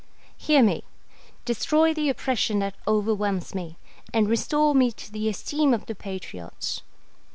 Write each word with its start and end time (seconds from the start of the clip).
Hear 0.35 0.63
me; 0.63 0.83
destroy 1.45 1.93
the 1.93 2.09
oppression 2.09 2.57
that 2.57 2.73
overwhelms 2.87 3.53
me, 3.53 3.77
and 4.11 4.27
restore 4.27 4.73
me 4.73 4.91
to 4.91 5.11
the 5.11 5.29
esteem 5.29 5.75
of 5.75 5.85
the 5.85 5.93
patriots. 5.93 6.81